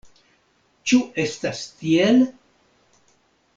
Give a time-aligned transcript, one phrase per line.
[0.91, 2.19] Ĉu estas tiel?